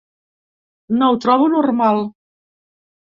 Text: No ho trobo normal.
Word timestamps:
No 1.01 1.09
ho 1.11 1.19
trobo 1.25 1.49
normal. 1.57 2.01